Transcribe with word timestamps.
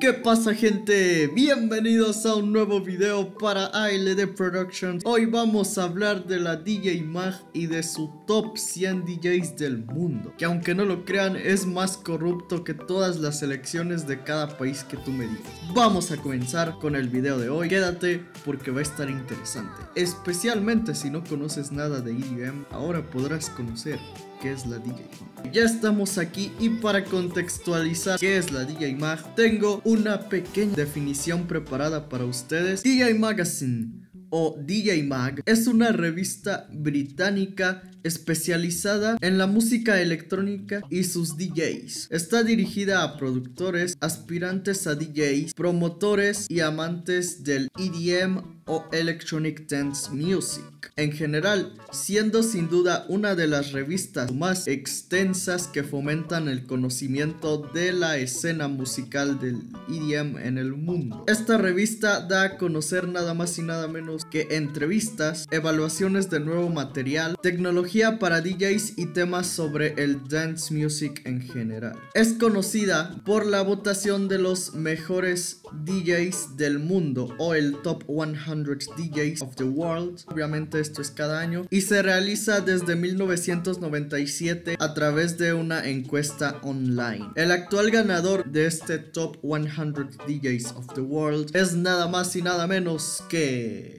¿qué 0.00 0.12
pasa 0.12 0.54
gente? 0.54 1.26
Bienvenidos 1.28 2.24
a 2.24 2.36
un 2.36 2.52
nuevo 2.52 2.80
video 2.80 3.36
para 3.36 3.66
ALD 3.66 4.28
Productions. 4.36 5.02
Hoy 5.04 5.26
vamos 5.26 5.76
a 5.76 5.84
hablar 5.84 6.24
de 6.26 6.38
la 6.38 6.56
DJ 6.56 7.02
Mag 7.02 7.34
y 7.52 7.66
de 7.66 7.82
su 7.82 8.08
top 8.26 8.56
100 8.56 9.04
DJs 9.04 9.56
del 9.56 9.78
mundo 9.78 10.34
Que 10.36 10.44
aunque 10.44 10.74
no 10.74 10.84
lo 10.84 11.04
crean 11.04 11.36
es 11.36 11.66
más 11.66 11.96
corrupto 11.96 12.62
que 12.64 12.74
todas 12.74 13.18
las 13.18 13.42
elecciones 13.42 14.06
de 14.06 14.22
cada 14.22 14.56
país 14.56 14.84
que 14.84 14.96
tú 14.98 15.10
me 15.10 15.26
digas. 15.26 15.52
Vamos 15.74 16.12
a 16.12 16.16
comenzar 16.16 16.78
con 16.78 16.94
el 16.94 17.08
video 17.08 17.38
de 17.38 17.48
hoy. 17.48 17.68
Quédate 17.68 18.24
porque 18.44 18.70
va 18.70 18.80
a 18.80 18.82
estar 18.82 19.10
interesante. 19.10 19.82
Especialmente 19.94 20.94
si 20.94 21.10
no 21.10 21.24
conoces 21.24 21.72
nada 21.72 22.00
de 22.00 22.12
EDM 22.12 22.66
Ahora 22.70 23.02
podrás 23.02 23.50
conocer 23.50 23.98
qué 24.40 24.52
es 24.52 24.66
la 24.66 24.78
DJ 24.78 25.04
Mag. 25.20 25.52
Ya 25.52 25.64
estamos 25.64 26.18
aquí 26.18 26.52
y 26.58 26.68
para 26.68 27.04
contextualizar 27.04 28.18
qué 28.18 28.38
es 28.38 28.52
la 28.52 28.64
DJ 28.64 28.94
Mag, 28.96 29.34
tengo 29.34 29.80
una 29.84 30.28
pequeña 30.28 30.74
definición 30.74 31.46
preparada 31.46 32.08
para 32.08 32.24
ustedes. 32.24 32.82
DJ 32.82 33.14
Magazine 33.14 34.08
o 34.30 34.56
DJ 34.60 35.02
Mag 35.04 35.42
es 35.46 35.66
una 35.66 35.92
revista 35.92 36.68
británica 36.72 37.82
especializada 38.02 39.16
en 39.20 39.38
la 39.38 39.46
música 39.46 40.00
electrónica 40.00 40.82
y 40.90 41.04
sus 41.04 41.36
DJs. 41.36 42.08
Está 42.10 42.42
dirigida 42.42 43.02
a 43.02 43.16
productores, 43.16 43.96
aspirantes 44.00 44.86
a 44.86 44.94
DJs, 44.94 45.54
promotores 45.54 46.46
y 46.48 46.60
amantes 46.60 47.42
del 47.42 47.68
EDM 47.78 48.57
o 48.68 48.84
Electronic 48.92 49.66
Dance 49.66 50.10
Music. 50.12 50.64
En 50.96 51.12
general, 51.12 51.74
siendo 51.90 52.42
sin 52.42 52.68
duda 52.68 53.04
una 53.08 53.34
de 53.34 53.46
las 53.46 53.72
revistas 53.72 54.32
más 54.32 54.66
extensas 54.66 55.66
que 55.66 55.84
fomentan 55.84 56.48
el 56.48 56.66
conocimiento 56.66 57.58
de 57.72 57.92
la 57.92 58.18
escena 58.18 58.68
musical 58.68 59.38
del 59.40 59.62
EDM 59.88 60.38
en 60.38 60.58
el 60.58 60.74
mundo. 60.74 61.24
Esta 61.26 61.56
revista 61.56 62.20
da 62.20 62.42
a 62.42 62.58
conocer 62.58 63.08
nada 63.08 63.34
más 63.34 63.58
y 63.58 63.62
nada 63.62 63.88
menos 63.88 64.24
que 64.24 64.48
entrevistas, 64.50 65.46
evaluaciones 65.50 66.30
de 66.30 66.40
nuevo 66.40 66.68
material, 66.68 67.36
tecnología 67.42 68.18
para 68.18 68.40
DJs 68.40 68.98
y 68.98 69.06
temas 69.06 69.46
sobre 69.46 69.94
el 70.02 70.28
dance 70.28 70.74
music 70.74 71.22
en 71.24 71.40
general. 71.40 71.98
Es 72.14 72.34
conocida 72.34 73.20
por 73.24 73.46
la 73.46 73.62
votación 73.62 74.28
de 74.28 74.38
los 74.38 74.74
mejores 74.74 75.62
DJs 75.84 76.56
del 76.56 76.78
mundo 76.78 77.34
o 77.38 77.54
el 77.54 77.76
Top 77.82 78.04
100 78.06 78.36
DJs 78.64 79.42
of 79.42 79.54
the 79.56 79.64
World. 79.64 80.22
Obviamente 80.26 80.80
esto 80.80 81.02
es 81.02 81.10
cada 81.10 81.40
año. 81.40 81.66
Y 81.70 81.82
se 81.82 82.02
realiza 82.02 82.60
desde 82.60 82.96
1997 82.96 84.76
a 84.78 84.94
través 84.94 85.38
de 85.38 85.54
una 85.54 85.86
encuesta 85.88 86.58
online. 86.62 87.30
El 87.34 87.50
actual 87.50 87.90
ganador 87.90 88.50
de 88.50 88.66
este 88.66 88.98
Top 88.98 89.36
100 89.42 90.18
DJs 90.26 90.72
of 90.72 90.86
the 90.94 91.00
World 91.00 91.54
es 91.54 91.74
nada 91.74 92.08
más 92.08 92.34
y 92.36 92.42
nada 92.42 92.66
menos 92.66 93.22
que... 93.28 93.98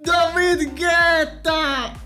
David 0.00 0.70
Guetta. 0.74 1.92
¡Ah! 1.92 1.98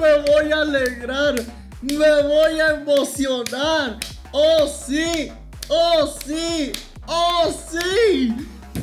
Me 0.00 0.18
voy 0.32 0.52
a 0.52 0.60
alegrar. 0.60 1.34
Me 1.82 2.22
voy 2.22 2.60
a 2.60 2.70
emocionar. 2.74 3.98
¡Oh 4.36 4.66
sí! 4.66 5.30
¡Oh 5.68 6.12
sí! 6.26 6.72
¡Oh 7.06 7.54
sí! 7.70 8.34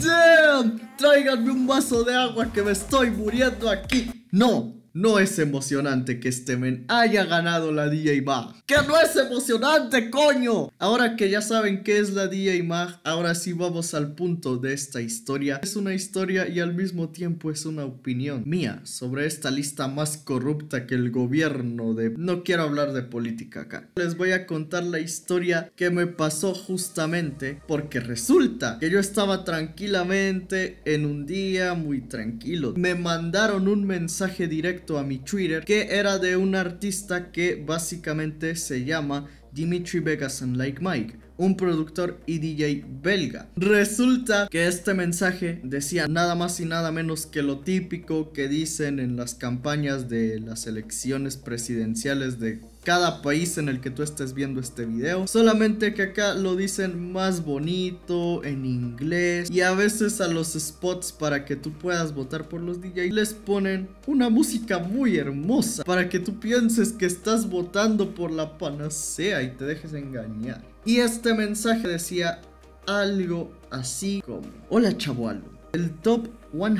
¡Damn! 0.02 0.96
Tráiganme 0.98 1.52
un 1.52 1.68
vaso 1.68 2.06
de 2.06 2.16
agua 2.16 2.50
que 2.54 2.62
me 2.62 2.72
estoy 2.72 3.12
muriendo 3.12 3.70
aquí. 3.70 4.10
No, 4.32 4.74
no 4.94 5.20
es 5.20 5.40
emocionante 5.40 6.20
que 6.20 6.30
este 6.30 6.58
men 6.58 6.86
haya 6.90 7.24
ganado 7.26 7.72
la 7.72 7.88
DJ 7.88 8.22
Mag. 8.24 8.54
¡Que 8.66 8.76
no 8.88 9.00
es 9.00 9.16
emocionante, 9.16 10.10
coño! 10.10 10.70
Ahora 10.80 11.16
que 11.16 11.30
ya 11.30 11.42
saben 11.42 11.84
qué 11.84 12.00
es 12.00 12.12
la 12.12 12.28
DJ 12.28 12.64
Mag, 12.64 13.00
ahora 13.04 13.36
sí 13.36 13.54
vamos 13.54 13.94
al 13.94 14.16
punto 14.16 14.58
de 14.58 14.74
esta 14.74 15.02
historia. 15.02 15.60
Es 15.64 15.76
una 15.76 15.94
historia 15.94 16.48
y 16.50 16.60
al 16.60 16.74
mismo 16.74 17.10
tiempo 17.10 17.52
es 17.52 17.66
una 17.66 17.86
opinión 17.86 18.44
mía 18.46 18.82
sobre 18.84 19.26
esta 19.26 19.50
lista 19.50 19.88
más 19.88 20.18
corrupta 20.18 20.86
que 20.88 20.96
el 20.96 21.12
gobierno 21.12 21.94
de... 21.94 22.10
No 22.18 22.44
quiero 22.44 22.64
hablar 22.64 22.92
de 22.92 23.04
política 23.04 23.62
acá. 23.62 23.90
Les 23.96 24.18
voy 24.18 24.32
a 24.32 24.46
contar 24.46 24.84
la 24.84 25.00
historia 25.00 25.72
que 25.76 25.90
me 25.90 26.08
pasó 26.08 26.54
justamente 26.54 27.62
porque 27.68 28.00
resulta 28.00 28.78
que 28.80 28.90
yo 28.90 29.00
estaba 29.00 29.46
tranquilamente 29.46 30.82
en 30.86 31.06
un 31.06 31.26
día 31.26 31.76
muy 31.76 32.02
tranquilo. 32.02 32.74
Me 32.76 32.96
mandaron 32.96 33.68
un 33.68 33.86
mensaje 33.86 34.48
directo 34.48 34.81
a 34.90 35.04
mi 35.04 35.20
Twitter 35.20 35.64
que 35.64 35.88
era 35.90 36.18
de 36.18 36.36
un 36.36 36.56
artista 36.56 37.32
que 37.32 37.56
básicamente 37.56 38.56
se 38.56 38.84
llama 38.84 39.28
Dimitri 39.52 40.00
Vegas 40.00 40.42
and 40.42 40.58
Like 40.58 40.82
Mike 40.82 41.16
un 41.42 41.58
productor 41.58 42.20
y 42.28 42.38
DJ 42.38 42.86
belga. 43.02 43.50
Resulta 43.56 44.48
que 44.48 44.68
este 44.68 44.94
mensaje 44.94 45.60
decía 45.64 46.08
nada 46.08 46.36
más 46.36 46.60
y 46.60 46.66
nada 46.66 46.92
menos 46.92 47.26
que 47.26 47.42
lo 47.42 47.62
típico 47.62 48.32
que 48.32 48.48
dicen 48.48 49.00
en 49.00 49.16
las 49.16 49.34
campañas 49.34 50.08
de 50.08 50.40
las 50.40 50.68
elecciones 50.68 51.38
presidenciales 51.38 52.40
de 52.40 52.62
cada 52.84 53.24
país 53.24 53.58
en 53.58 53.70
el 53.70 53.80
que 53.82 53.90
tú 53.90 54.04
estés 54.04 54.36
viendo 54.36 54.60
este 54.60 54.86
video. 54.86 55.28
Solamente 55.28 55.96
que 55.96 56.04
acá 56.04 56.36
lo 56.36 56.56
dicen 56.56 57.12
más 57.12 57.44
bonito, 57.44 58.44
en 58.44 58.66
inglés. 58.66 59.50
Y 59.50 59.62
a 59.62 59.72
veces 59.74 60.22
a 60.22 60.28
los 60.28 60.54
spots 60.54 61.12
para 61.12 61.46
que 61.46 61.56
tú 61.56 61.72
puedas 61.74 62.14
votar 62.14 62.50
por 62.50 62.62
los 62.62 62.82
DJs 62.82 63.14
les 63.14 63.34
ponen 63.34 63.90
una 64.06 64.30
música 64.30 64.78
muy 64.78 65.18
hermosa. 65.18 65.84
Para 65.84 66.08
que 66.08 66.20
tú 66.20 66.40
pienses 66.40 66.94
que 66.94 67.08
estás 67.08 67.50
votando 67.50 68.14
por 68.14 68.32
la 68.32 68.60
panacea 68.60 69.42
y 69.42 69.56
te 69.56 69.66
dejes 69.66 69.94
engañar. 69.94 70.71
Y 70.84 70.98
este 70.98 71.34
mensaje 71.36 71.88
decía 71.88 72.42
algo 72.88 73.52
así 73.70 74.24
como: 74.26 74.42
Hola 74.70 74.98
chaval, 74.98 75.44
el 75.74 75.92
top 76.00 76.28
100 76.54 76.76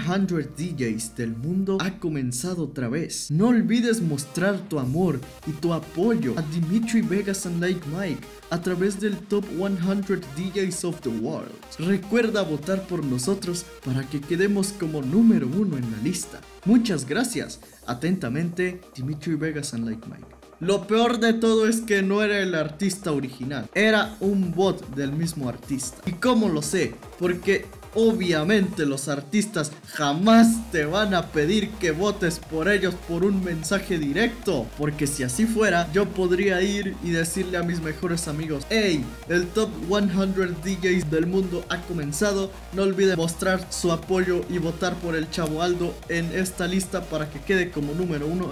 DJs 0.58 1.16
del 1.16 1.36
mundo 1.38 1.78
ha 1.80 2.00
comenzado 2.00 2.64
otra 2.64 2.90
vez. 2.90 3.30
No 3.30 3.50
olvides 3.50 4.02
mostrar 4.02 4.58
tu 4.70 4.80
amor 4.80 5.20
y 5.46 5.52
tu 5.52 5.72
apoyo 5.74 6.34
a 6.38 6.42
Dimitri 6.42 7.02
Vegas 7.02 7.46
and 7.46 7.62
Like 7.62 7.82
Mike 7.96 8.22
a 8.50 8.60
través 8.60 9.00
del 9.00 9.18
top 9.28 9.46
100 9.56 10.22
DJs 10.36 10.84
of 10.84 11.00
the 11.02 11.10
world. 11.10 11.52
Recuerda 11.78 12.42
votar 12.42 12.86
por 12.88 13.06
nosotros 13.06 13.66
para 13.86 14.04
que 14.10 14.20
quedemos 14.20 14.74
como 14.74 15.02
número 15.04 15.48
uno 15.48 15.78
en 15.78 15.90
la 15.92 15.98
lista. 16.04 16.42
Muchas 16.66 17.06
gracias. 17.06 17.60
Atentamente, 17.86 18.82
Dimitri 18.96 19.36
Vegas 19.36 19.74
and 19.76 19.86
Like 19.86 20.08
Mike. 20.10 20.41
Lo 20.62 20.86
peor 20.86 21.20
de 21.20 21.34
todo 21.34 21.68
es 21.68 21.82
que 21.82 22.04
no 22.04 22.22
era 22.22 22.38
el 22.38 22.54
artista 22.54 23.12
original, 23.12 23.68
era 23.74 24.16
un 24.20 24.54
bot 24.54 24.94
del 24.94 25.12
mismo 25.12 25.50
artista. 25.50 25.98
¿Y 26.06 26.12
cómo 26.12 26.50
lo 26.50 26.62
sé? 26.62 26.94
Porque 27.18 27.66
obviamente 27.96 28.86
los 28.86 29.08
artistas 29.08 29.72
jamás 29.88 30.72
te 30.72 30.86
van 30.86 31.16
a 31.16 31.32
pedir 31.32 31.72
que 31.72 31.90
votes 31.90 32.38
por 32.40 32.70
ellos 32.70 32.94
por 33.08 33.24
un 33.24 33.44
mensaje 33.44 33.98
directo. 33.98 34.68
Porque 34.78 35.08
si 35.08 35.24
así 35.24 35.48
fuera, 35.48 35.92
yo 35.94 36.08
podría 36.10 36.62
ir 36.62 36.96
y 37.04 37.10
decirle 37.10 37.58
a 37.58 37.64
mis 37.64 37.82
mejores 37.82 38.28
amigos, 38.28 38.68
hey, 38.70 39.04
el 39.30 39.48
top 39.48 39.72
100 39.88 40.58
DJs 40.64 41.10
del 41.10 41.26
mundo 41.26 41.66
ha 41.70 41.82
comenzado. 41.82 42.52
No 42.74 42.84
olviden 42.84 43.18
mostrar 43.18 43.66
su 43.72 43.92
apoyo 43.92 44.46
y 44.48 44.60
votar 44.60 44.94
por 44.98 45.16
el 45.16 45.28
Chavo 45.32 45.64
Aldo 45.64 45.96
en 46.08 46.26
esta 46.36 46.68
lista 46.68 47.02
para 47.02 47.32
que 47.32 47.40
quede 47.40 47.72
como 47.72 47.96
número 47.96 48.28
uno. 48.28 48.52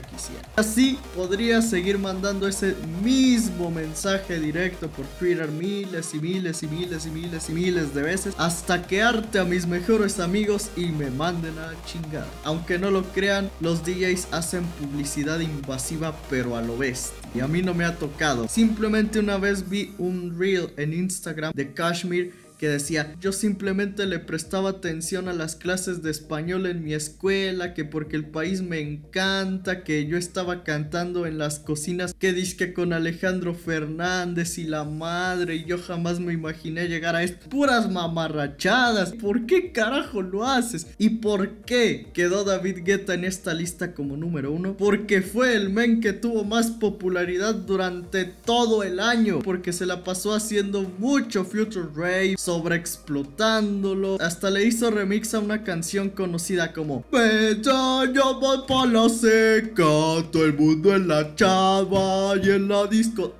Quisiera. 0.00 0.48
Así 0.56 0.98
podría 1.14 1.62
seguir 1.62 1.98
mandando 1.98 2.48
ese 2.48 2.74
mismo 3.02 3.70
mensaje 3.70 4.38
directo 4.38 4.88
por 4.88 5.06
Twitter 5.18 5.48
miles 5.50 6.14
y 6.14 6.20
miles 6.20 6.62
y 6.62 6.68
miles 6.68 7.06
y 7.06 7.10
miles 7.10 7.48
y 7.48 7.52
miles 7.52 7.94
de 7.94 8.02
veces 8.02 8.34
hasta 8.38 8.86
que 8.86 9.02
arte 9.02 9.38
a 9.38 9.44
mis 9.44 9.66
mejores 9.66 10.20
amigos 10.20 10.70
y 10.76 10.86
me 10.86 11.10
manden 11.10 11.58
a 11.58 11.72
chingar. 11.84 12.26
Aunque 12.44 12.78
no 12.78 12.90
lo 12.90 13.02
crean, 13.12 13.50
los 13.60 13.84
DJs 13.84 14.28
hacen 14.32 14.64
publicidad 14.80 15.40
invasiva 15.40 16.14
pero 16.30 16.56
a 16.56 16.62
lo 16.62 16.76
bestia. 16.76 17.18
Y 17.34 17.40
a 17.40 17.48
mí 17.48 17.62
no 17.62 17.74
me 17.74 17.84
ha 17.84 17.96
tocado. 17.96 18.48
Simplemente 18.48 19.18
una 19.18 19.38
vez 19.38 19.68
vi 19.68 19.94
un 19.98 20.38
reel 20.38 20.70
en 20.76 20.92
Instagram 20.92 21.52
de 21.54 21.72
Kashmir 21.72 22.34
que 22.62 22.68
decía, 22.68 23.16
yo 23.20 23.32
simplemente 23.32 24.06
le 24.06 24.20
prestaba 24.20 24.70
atención 24.70 25.28
a 25.28 25.32
las 25.32 25.56
clases 25.56 26.00
de 26.00 26.12
español 26.12 26.66
en 26.66 26.84
mi 26.84 26.94
escuela, 26.94 27.74
que 27.74 27.84
porque 27.84 28.14
el 28.14 28.26
país 28.26 28.62
me 28.62 28.78
encanta, 28.78 29.82
que 29.82 30.06
yo 30.06 30.16
estaba 30.16 30.62
cantando 30.62 31.26
en 31.26 31.38
las 31.38 31.58
cocinas, 31.58 32.14
que 32.16 32.32
disque 32.32 32.72
con 32.72 32.92
Alejandro 32.92 33.52
Fernández 33.54 34.58
y 34.58 34.62
la 34.62 34.84
madre, 34.84 35.56
y 35.56 35.64
yo 35.64 35.76
jamás 35.76 36.20
me 36.20 36.34
imaginé 36.34 36.86
llegar 36.86 37.16
a 37.16 37.24
esto. 37.24 37.48
Puras 37.48 37.90
mamarrachadas. 37.90 39.10
¿Por 39.10 39.46
qué 39.46 39.72
carajo 39.72 40.22
lo 40.22 40.46
haces? 40.46 40.86
¿Y 40.98 41.08
por 41.16 41.62
qué 41.62 42.10
quedó 42.14 42.44
David 42.44 42.84
Guetta 42.84 43.14
en 43.14 43.24
esta 43.24 43.54
lista 43.54 43.92
como 43.92 44.16
número 44.16 44.52
uno? 44.52 44.76
Porque 44.76 45.20
fue 45.20 45.56
el 45.56 45.70
men 45.70 46.00
que 46.00 46.12
tuvo 46.12 46.44
más 46.44 46.70
popularidad 46.70 47.56
durante 47.56 48.24
todo 48.24 48.84
el 48.84 49.00
año, 49.00 49.40
porque 49.40 49.72
se 49.72 49.84
la 49.84 50.04
pasó 50.04 50.32
haciendo 50.32 50.82
mucho 51.00 51.44
Future 51.44 51.88
Rave, 51.92 52.36
sobreexplotándolo. 52.52 54.20
Hasta 54.20 54.50
le 54.50 54.64
hizo 54.64 54.90
remix 54.90 55.34
a 55.34 55.38
una 55.38 55.64
canción 55.64 56.10
conocida 56.10 56.72
como 56.72 57.02
Peta, 57.02 58.04
yo 58.12 58.38
voy 58.38 58.58
pa' 58.68 58.86
la 58.86 59.08
seca, 59.08 59.84
todo 60.30 60.44
el 60.44 60.54
mundo 60.54 60.94
en 60.94 61.08
la 61.08 61.34
chava 61.34 62.36
y 62.42 62.50
en 62.50 62.68
la 62.68 62.86
disco. 62.86 63.34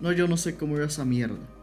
No, 0.00 0.12
yo 0.12 0.26
no 0.26 0.36
sé 0.36 0.56
cómo 0.56 0.76
iba 0.76 0.86
esa 0.86 1.04
mierda. 1.04 1.53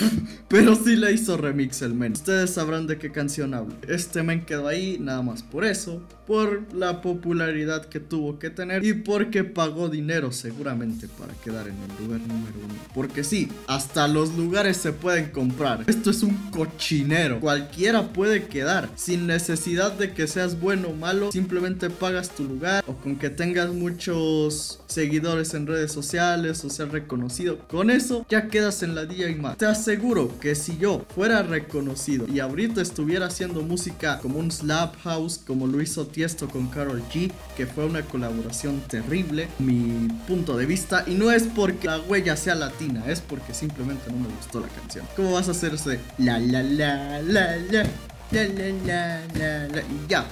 Pero 0.48 0.74
sí 0.74 0.96
le 0.96 1.12
hizo 1.12 1.36
remix 1.36 1.82
el 1.82 1.94
men. 1.94 2.12
Ustedes 2.12 2.50
sabrán 2.50 2.86
de 2.86 2.98
qué 2.98 3.10
canción 3.10 3.54
hablo. 3.54 3.74
Este 3.86 4.22
men 4.22 4.44
quedó 4.44 4.68
ahí 4.68 4.98
nada 4.98 5.22
más 5.22 5.42
por 5.42 5.64
eso, 5.64 6.02
por 6.26 6.74
la 6.74 7.00
popularidad 7.00 7.86
que 7.86 8.00
tuvo 8.00 8.38
que 8.38 8.50
tener 8.50 8.84
y 8.84 8.92
porque 8.94 9.44
pagó 9.44 9.88
dinero 9.88 10.32
seguramente 10.32 11.08
para 11.08 11.32
quedar 11.34 11.68
en 11.68 11.74
el 11.74 12.04
lugar 12.04 12.20
número 12.20 12.54
uno. 12.64 12.74
Porque 12.94 13.24
sí, 13.24 13.48
hasta 13.66 14.08
los 14.08 14.34
lugares 14.34 14.76
se 14.76 14.92
pueden 14.92 15.30
comprar. 15.30 15.84
Esto 15.86 16.10
es 16.10 16.22
un 16.22 16.34
cochinero. 16.50 17.40
Cualquiera 17.40 18.12
puede 18.12 18.46
quedar 18.46 18.88
sin 18.96 19.26
necesidad 19.26 19.92
de 19.92 20.12
que 20.12 20.26
seas 20.26 20.60
bueno 20.60 20.88
o 20.88 20.94
malo. 20.94 21.32
Simplemente 21.32 21.90
pagas 21.90 22.30
tu 22.30 22.44
lugar 22.44 22.84
o 22.86 22.94
con 22.94 23.16
que 23.16 23.30
tengas 23.30 23.70
muchos 23.72 24.80
seguidores 24.86 25.54
en 25.54 25.66
redes 25.66 25.92
sociales 25.92 26.64
o 26.64 26.70
ser 26.70 26.90
reconocido. 26.90 27.58
Con 27.68 27.90
eso 27.90 28.26
ya 28.28 28.48
quedas 28.48 28.82
en 28.82 28.94
la 28.94 29.04
DJ 29.04 29.36
más. 29.36 29.56
Te 29.56 29.66
aseguro 29.88 30.38
que 30.38 30.54
si 30.54 30.76
yo 30.76 31.06
fuera 31.14 31.42
reconocido 31.42 32.26
y 32.28 32.40
ahorita 32.40 32.82
estuviera 32.82 33.24
haciendo 33.24 33.62
música 33.62 34.18
como 34.18 34.38
un 34.38 34.50
slap 34.50 34.94
house 35.00 35.40
como 35.46 35.66
lo 35.66 35.80
hizo 35.80 36.06
Tiesto 36.06 36.46
con 36.46 36.66
Carol 36.68 37.02
G, 37.10 37.32
que 37.56 37.66
fue 37.66 37.86
una 37.86 38.02
colaboración 38.02 38.82
terrible, 38.82 39.48
mi 39.58 40.08
punto 40.26 40.58
de 40.58 40.66
vista, 40.66 41.04
y 41.06 41.14
no 41.14 41.30
es 41.30 41.44
porque 41.44 41.86
la 41.86 42.00
huella 42.00 42.36
sea 42.36 42.54
latina, 42.54 43.02
es 43.06 43.22
porque 43.22 43.54
simplemente 43.54 44.10
no 44.10 44.18
me 44.18 44.28
gustó 44.28 44.60
la 44.60 44.68
canción. 44.68 45.06
¿Cómo 45.16 45.32
vas 45.32 45.48
a 45.48 45.52
hacerse 45.52 46.00
la 46.18 46.38
la 46.38 46.62
la 46.62 47.22
la 47.22 47.56
la 47.56 47.82
la 48.30 48.44
la 48.44 48.70
la 48.84 49.26
la 49.38 49.68
la 49.68 49.82
ya? 50.06 50.26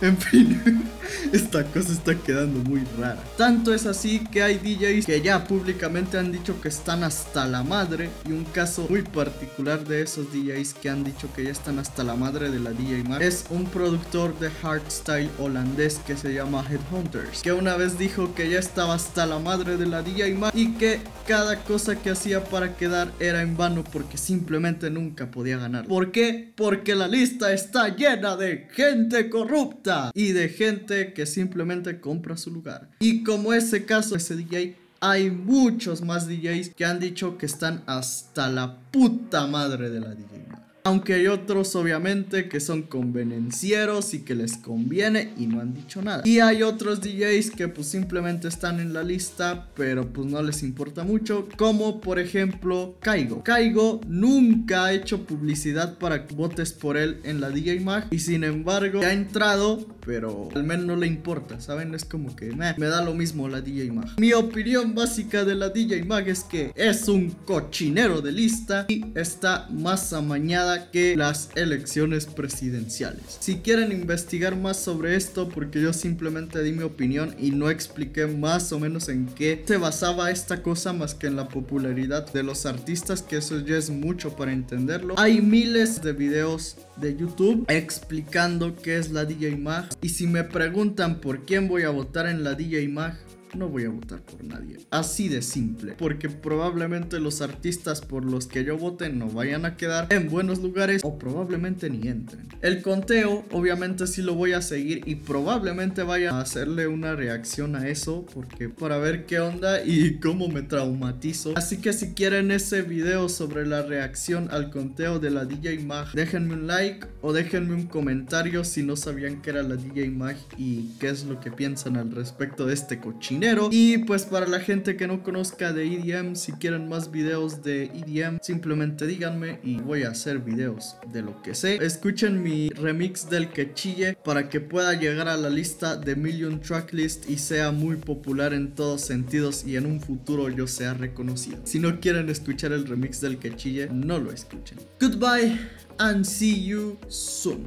En 0.00 0.16
fin, 0.18 0.60
esta 1.32 1.64
cosa 1.64 1.92
está 1.92 2.16
quedando 2.16 2.58
muy 2.68 2.82
rara. 2.98 3.22
Tanto 3.36 3.72
es 3.72 3.86
así 3.86 4.24
que 4.24 4.42
hay 4.42 4.58
DJs 4.58 5.06
que 5.06 5.22
ya 5.22 5.44
públicamente 5.44 6.18
han 6.18 6.32
dicho 6.32 6.60
que 6.60 6.68
están 6.68 7.04
hasta 7.04 7.46
la 7.46 7.62
madre. 7.62 8.10
Y 8.28 8.32
un 8.32 8.44
caso 8.44 8.86
muy 8.90 9.02
particular 9.02 9.84
de 9.84 10.02
esos 10.02 10.32
DJs 10.32 10.74
que 10.74 10.90
han 10.90 11.04
dicho 11.04 11.28
que 11.34 11.44
ya 11.44 11.50
están 11.50 11.78
hasta 11.78 12.02
la 12.02 12.16
madre 12.16 12.50
de 12.50 12.58
la 12.58 12.72
DJ 12.72 13.04
Mag 13.04 13.22
es 13.22 13.44
un 13.50 13.66
productor 13.66 14.36
de 14.40 14.50
hardstyle 14.50 15.30
holandés 15.38 16.00
que 16.06 16.16
se 16.16 16.34
llama 16.34 16.64
Headhunters. 16.68 17.42
Que 17.42 17.52
una 17.52 17.76
vez 17.76 17.96
dijo 17.96 18.34
que 18.34 18.50
ya 18.50 18.58
estaba 18.58 18.94
hasta 18.94 19.26
la 19.26 19.38
madre 19.38 19.76
de 19.76 19.86
la 19.86 20.02
DJ 20.02 20.34
Mag 20.34 20.52
y 20.54 20.72
que 20.72 21.00
cada 21.26 21.62
cosa 21.62 21.96
que 21.96 22.10
hacía 22.10 22.42
para 22.44 22.76
quedar 22.76 23.12
era 23.20 23.42
en 23.42 23.56
vano 23.56 23.84
porque 23.84 24.18
simplemente 24.18 24.90
nunca 24.90 25.30
podía 25.30 25.56
ganar. 25.58 25.86
¿Por 25.86 26.10
qué? 26.10 26.52
Porque 26.56 26.96
la 26.96 27.06
lista 27.06 27.52
está 27.52 27.94
llena 27.94 28.36
de 28.36 28.68
gente 28.72 29.30
corrupta 29.30 29.83
y 30.14 30.32
de 30.32 30.48
gente 30.48 31.12
que 31.12 31.26
simplemente 31.26 32.00
compra 32.00 32.36
su 32.36 32.50
lugar. 32.50 32.88
Y 33.00 33.22
como 33.22 33.52
ese 33.52 33.84
caso, 33.84 34.16
ese 34.16 34.36
DJ, 34.36 34.76
hay 35.00 35.30
muchos 35.30 36.00
más 36.00 36.26
DJs 36.26 36.70
que 36.70 36.84
han 36.84 36.98
dicho 36.98 37.36
que 37.36 37.46
están 37.46 37.82
hasta 37.86 38.48
la 38.48 38.78
puta 38.90 39.46
madre 39.46 39.90
de 39.90 40.00
la 40.00 40.14
DJ. 40.14 40.43
Aunque 40.86 41.14
hay 41.14 41.28
otros 41.28 41.74
obviamente 41.76 42.46
que 42.46 42.60
son 42.60 42.82
convenencieros 42.82 44.12
y 44.12 44.18
que 44.18 44.34
les 44.34 44.58
conviene 44.58 45.32
y 45.38 45.46
no 45.46 45.62
han 45.62 45.72
dicho 45.72 46.02
nada. 46.02 46.20
Y 46.26 46.40
hay 46.40 46.62
otros 46.62 47.00
DJs 47.00 47.52
que 47.52 47.68
pues 47.68 47.88
simplemente 47.88 48.48
están 48.48 48.78
en 48.80 48.92
la 48.92 49.02
lista 49.02 49.70
pero 49.74 50.12
pues 50.12 50.26
no 50.26 50.42
les 50.42 50.62
importa 50.62 51.02
mucho. 51.02 51.48
Como 51.56 52.02
por 52.02 52.18
ejemplo 52.18 52.98
Kaigo. 53.00 53.42
Kaigo 53.42 54.02
nunca 54.06 54.84
ha 54.84 54.92
hecho 54.92 55.24
publicidad 55.24 55.96
para 55.96 56.26
que 56.26 56.34
votes 56.34 56.74
por 56.74 56.98
él 56.98 57.18
en 57.24 57.40
la 57.40 57.48
DJ 57.48 57.80
Mag. 57.80 58.08
Y 58.10 58.18
sin 58.18 58.44
embargo 58.44 59.00
ha 59.00 59.14
entrado 59.14 59.86
pero 60.04 60.50
al 60.54 60.64
menos 60.64 60.84
no 60.84 60.96
le 60.96 61.06
importa. 61.06 61.62
¿Saben? 61.62 61.94
Es 61.94 62.04
como 62.04 62.36
que 62.36 62.52
me 62.52 62.86
da 62.86 63.02
lo 63.02 63.14
mismo 63.14 63.48
la 63.48 63.62
DJ 63.62 63.90
Mag. 63.90 64.08
Mi 64.18 64.34
opinión 64.34 64.94
básica 64.94 65.46
de 65.46 65.54
la 65.54 65.70
DJ 65.70 66.04
Mag 66.04 66.28
es 66.28 66.44
que 66.44 66.72
es 66.74 67.08
un 67.08 67.30
cochinero 67.30 68.20
de 68.20 68.32
lista 68.32 68.84
y 68.88 69.02
está 69.14 69.66
más 69.70 70.12
amañada 70.12 70.73
que 70.90 71.16
las 71.16 71.50
elecciones 71.54 72.26
presidenciales. 72.26 73.38
Si 73.40 73.56
quieren 73.56 73.92
investigar 73.92 74.56
más 74.56 74.78
sobre 74.78 75.16
esto, 75.16 75.48
porque 75.48 75.80
yo 75.80 75.92
simplemente 75.92 76.62
di 76.62 76.72
mi 76.72 76.82
opinión 76.82 77.34
y 77.38 77.50
no 77.50 77.70
expliqué 77.70 78.26
más 78.26 78.72
o 78.72 78.80
menos 78.80 79.08
en 79.08 79.26
qué 79.26 79.64
se 79.66 79.76
basaba 79.76 80.30
esta 80.30 80.62
cosa 80.62 80.92
más 80.92 81.14
que 81.14 81.26
en 81.26 81.36
la 81.36 81.48
popularidad 81.48 82.32
de 82.32 82.42
los 82.42 82.66
artistas, 82.66 83.22
que 83.22 83.36
eso 83.38 83.60
ya 83.60 83.76
es 83.76 83.90
mucho 83.90 84.36
para 84.36 84.52
entenderlo. 84.52 85.14
Hay 85.18 85.40
miles 85.40 86.02
de 86.02 86.12
videos 86.12 86.76
de 86.96 87.16
YouTube 87.16 87.64
explicando 87.68 88.76
qué 88.76 88.98
es 88.98 89.10
la 89.10 89.24
DJ 89.24 89.56
Mag. 89.56 89.88
Y 90.00 90.10
si 90.10 90.26
me 90.26 90.44
preguntan 90.44 91.20
por 91.20 91.44
quién 91.44 91.68
voy 91.68 91.82
a 91.82 91.90
votar 91.90 92.26
en 92.26 92.44
la 92.44 92.54
DJ 92.54 92.88
Mag, 92.88 93.18
no 93.56 93.68
voy 93.68 93.84
a 93.84 93.90
votar 93.90 94.20
por 94.22 94.42
nadie. 94.44 94.78
Así 94.90 95.28
de 95.28 95.42
simple. 95.42 95.94
Porque 95.98 96.28
probablemente 96.28 97.20
los 97.20 97.40
artistas 97.40 98.00
por 98.00 98.24
los 98.24 98.46
que 98.46 98.64
yo 98.64 98.76
vote 98.78 99.10
no 99.10 99.28
vayan 99.28 99.64
a 99.64 99.76
quedar 99.76 100.06
en 100.10 100.28
buenos 100.28 100.60
lugares 100.60 101.02
o 101.04 101.18
probablemente 101.18 101.90
ni 101.90 102.08
entren. 102.08 102.48
El 102.62 102.82
conteo, 102.82 103.44
obviamente 103.52 104.06
sí 104.06 104.22
lo 104.22 104.34
voy 104.34 104.52
a 104.52 104.62
seguir 104.62 105.02
y 105.06 105.16
probablemente 105.16 106.02
vaya 106.02 106.30
a 106.32 106.40
hacerle 106.40 106.86
una 106.86 107.14
reacción 107.14 107.76
a 107.76 107.88
eso. 107.88 108.24
Porque 108.32 108.68
para 108.68 108.98
ver 108.98 109.26
qué 109.26 109.40
onda 109.40 109.84
y 109.84 110.18
cómo 110.18 110.48
me 110.48 110.62
traumatizo. 110.62 111.54
Así 111.56 111.78
que 111.78 111.92
si 111.92 112.14
quieren 112.14 112.50
ese 112.50 112.82
video 112.82 113.28
sobre 113.28 113.66
la 113.66 113.82
reacción 113.82 114.48
al 114.50 114.70
conteo 114.70 115.18
de 115.18 115.30
la 115.30 115.44
DJ 115.44 115.80
Mag, 115.80 116.12
déjenme 116.12 116.54
un 116.54 116.66
like 116.66 117.06
o 117.20 117.32
déjenme 117.32 117.74
un 117.74 117.86
comentario 117.86 118.64
si 118.64 118.82
no 118.82 118.96
sabían 118.96 119.42
que 119.42 119.50
era 119.50 119.62
la 119.62 119.76
DJ 119.76 120.10
Mag 120.10 120.36
y 120.56 120.90
qué 120.98 121.08
es 121.08 121.24
lo 121.24 121.40
que 121.40 121.50
piensan 121.50 121.96
al 121.96 122.10
respecto 122.10 122.66
de 122.66 122.74
este 122.74 123.00
cochino 123.00 123.43
y 123.70 123.98
pues 123.98 124.24
para 124.24 124.46
la 124.46 124.60
gente 124.60 124.96
que 124.96 125.06
no 125.06 125.22
conozca 125.22 125.72
de 125.72 125.86
EDM, 125.86 126.34
si 126.34 126.52
quieren 126.52 126.88
más 126.88 127.10
videos 127.10 127.62
de 127.62 127.84
EDM, 127.84 128.38
simplemente 128.40 129.06
díganme 129.06 129.60
y 129.62 129.76
voy 129.76 130.04
a 130.04 130.10
hacer 130.10 130.38
videos 130.38 130.96
de 131.12 131.22
lo 131.22 131.42
que 131.42 131.54
sé. 131.54 131.76
Escuchen 131.76 132.42
mi 132.42 132.70
remix 132.70 133.28
del 133.28 133.48
que 133.48 133.74
chille 133.74 134.16
para 134.24 134.48
que 134.48 134.60
pueda 134.60 134.94
llegar 134.94 135.28
a 135.28 135.36
la 135.36 135.50
lista 135.50 135.96
de 135.96 136.16
Million 136.16 136.60
Tracklist 136.60 137.28
y 137.28 137.38
sea 137.38 137.70
muy 137.70 137.96
popular 137.96 138.54
en 138.54 138.74
todos 138.74 139.02
sentidos 139.02 139.64
y 139.66 139.76
en 139.76 139.86
un 139.86 140.00
futuro 140.00 140.48
yo 140.48 140.66
sea 140.66 140.94
reconocido. 140.94 141.58
Si 141.64 141.78
no 141.78 142.00
quieren 142.00 142.30
escuchar 142.30 142.72
el 142.72 142.86
remix 142.86 143.20
del 143.20 143.38
que 143.38 143.54
chille, 143.56 143.88
no 143.92 144.18
lo 144.18 144.32
escuchen. 144.32 144.78
Goodbye 145.00 145.58
and 145.98 146.24
see 146.24 146.64
you 146.64 146.96
soon. 147.08 147.66